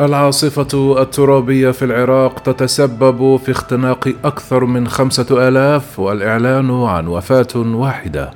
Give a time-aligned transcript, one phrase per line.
[0.00, 8.30] العاصفة الترابية في العراق تتسبب في اختناق أكثر من خمسة آلاف والإعلان عن وفاة واحدة.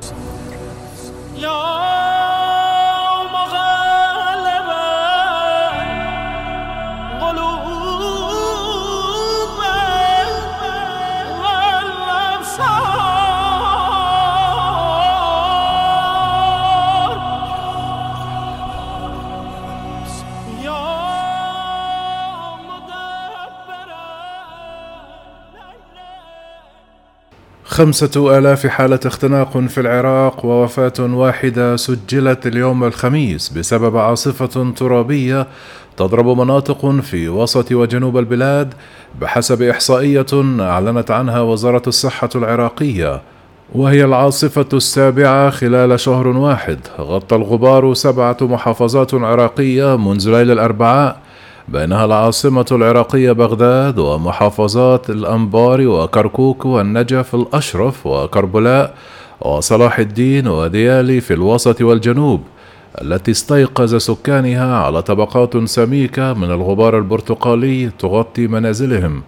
[27.75, 35.47] خمسة آلاف حالة اختناق في العراق ووفاة واحدة سجلت اليوم الخميس بسبب عاصفة ترابية
[35.97, 38.75] تضرب مناطق في وسط وجنوب البلاد
[39.21, 40.27] بحسب إحصائية
[40.61, 43.23] أعلنت عنها وزارة الصحة العراقية.
[43.75, 46.79] وهي العاصفة السابعة خلال شهر واحد.
[46.99, 51.17] غطى الغبار سبعة محافظات عراقية منذ ليل الأربعاء
[51.69, 58.95] بينها العاصمة العراقية بغداد ومحافظات الأنبار وكركوك والنجف الأشرف وكربلاء
[59.41, 62.43] وصلاح الدين وديالي في الوسط والجنوب
[63.03, 69.23] التي استيقظ سكانها على طبقات سميكة من الغبار البرتقالي تغطي منازلهم.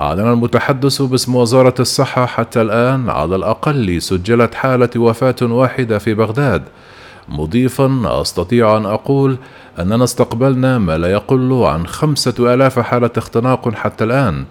[0.00, 6.62] أعلن المتحدث باسم وزارة الصحة حتى الآن على الأقل سجلت حالة وفاة واحدة في بغداد
[7.28, 9.38] مضيفا أستطيع أن أقول
[9.78, 14.44] أننا استقبلنا ما لا يقل عن خمسة آلاف حالة اختناق حتى الآن.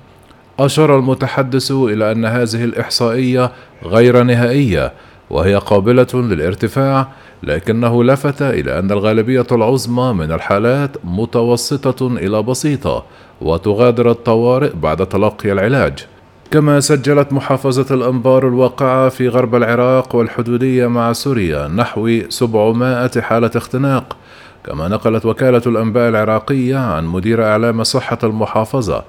[0.60, 3.52] أشار المتحدث إلى أن هذه الإحصائية
[3.84, 4.94] غير نهائية
[5.30, 7.08] وهي قابلة للارتفاع
[7.44, 13.04] لكنه لفت إلى أن الغالبية العظمى من الحالات متوسطة إلى بسيطة
[13.42, 16.06] وتغادر الطوارئ بعد تلقي العلاج.
[16.52, 24.18] كما سجلت محافظة الأنبار الواقعة في غرب العراق والحدودية مع سوريا نحو 700 حالة اختناق
[24.66, 29.04] كما نقلت وكالة الأنباء العراقية عن مدير إعلام صحة المحافظة.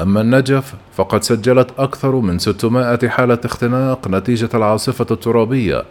[0.00, 5.82] أما النجف فقد سجلت أكثر من 600 حالة اختناق نتيجة العاصفة الترابية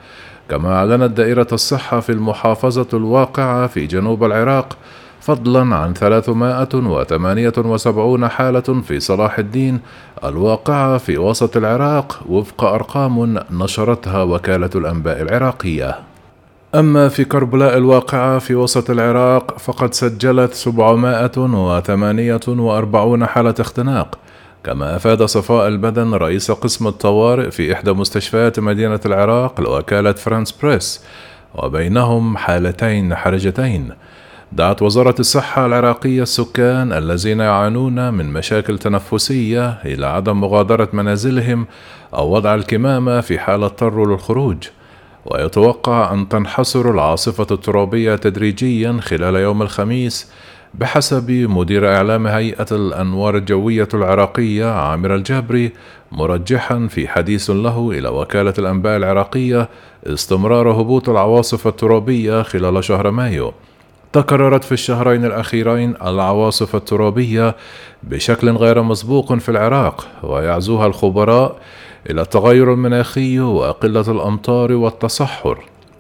[0.50, 4.78] كما أعلنت دائرة الصحة في المحافظة الواقعة في جنوب العراق.
[5.22, 9.80] فضلا عن 378 حالة في صلاح الدين
[10.24, 16.00] الواقعة في وسط العراق وفق أرقام نشرتها وكالة الأنباء العراقية.
[16.76, 24.18] أما في كربلاء الواقعة في وسط العراق فقد سجلت 748 حالة اختناق
[24.64, 31.04] كما أفاد صفاء البدن رئيس قسم الطوارئ في إحدى مستشفيات مدينة العراق لوكالة فرانس بريس
[31.56, 33.90] وبينهم حالتين حرجتين
[34.54, 41.66] دعت وزارة الصحة العراقية السكان الذين يعانون من مشاكل تنفسية إلى عدم مغادرة منازلهم
[42.14, 44.58] أو وضع الكمامة في حال اضطروا للخروج.
[45.26, 50.32] ويتوقع أن تنحصر العاصفة الترابية تدريجيا خلال يوم الخميس
[50.74, 55.72] بحسب مدير إعلام هيئة الأنوار الجوية العراقية عامر الجابري
[56.12, 59.70] مرجحا في حديث له إلى وكالة الأنباء العراقية
[60.08, 63.54] استمرار هبوط العواصف الترابية خلال شهر مايو.
[64.14, 67.56] تكررت في الشهرين الأخيرين العواصف الترابية
[68.04, 71.56] بشكل غير مسبوق في العراق ويعزوها الخبراء
[72.10, 75.58] إلى التغير المناخي وقلة الأمطار والتصحر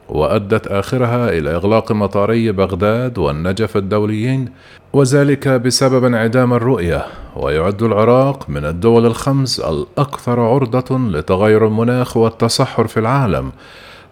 [0.10, 4.50] وأدت آخرها إلى إغلاق مطاري بغداد والنجف الدوليين
[4.94, 7.06] وذلك بسبب انعدام الرؤية
[7.36, 13.52] ويعد العراق من الدول الخمس الأكثر عرضة لتغير المناخ والتصحر في العالم.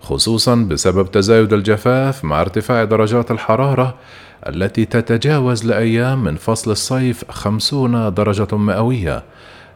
[0.02, 3.96] خصوصا بسبب تزايد الجفاف مع ارتفاع درجات الحرارة
[4.48, 9.24] التي تتجاوز لأيام من فصل الصيف خمسون درجة مئوية.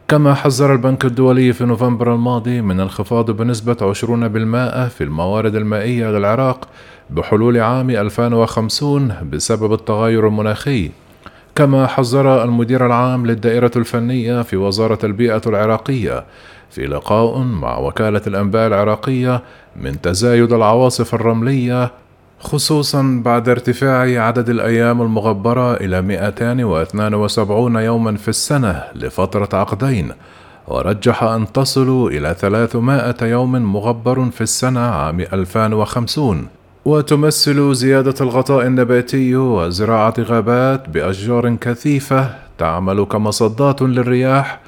[0.08, 6.68] كما حذر البنك الدولي في نوفمبر الماضي من انخفاض بنسبة 20% في الموارد المائية للعراق
[7.10, 10.90] بحلول عام 2050 بسبب التغير المناخي.
[11.54, 16.24] كما حذر المدير العام للدائرة الفنية في وزارة البيئة العراقية
[16.70, 19.42] في لقاء مع وكالة الأنباء العراقية
[19.76, 21.90] من تزايد العواصف الرملية
[22.38, 30.12] خصوصا بعد ارتفاع عدد الأيام المغبرة إلى 272 يوما في السنة لفترة عقدين
[30.68, 36.48] ورجح أن تصل إلى 300 يوم مغبر في السنة عام 2050
[36.84, 44.60] وتمثل زيادة الغطاء النباتي وزراعة غابات بأشجار كثيفة تعمل كمصدات للرياح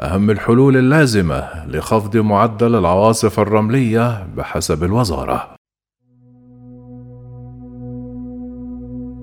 [0.00, 5.48] أهم الحلول اللازمة لخفض معدل العواصف الرملية بحسب الوزارة.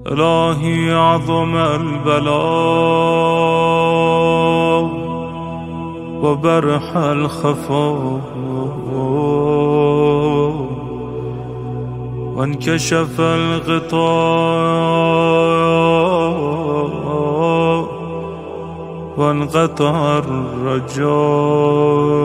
[0.07, 2.87] إلهي عظم البلاء
[6.23, 8.21] وبرح الخفاء
[12.37, 13.97] وانكشف الغطاء
[19.17, 22.16] وانقطع الرجاء.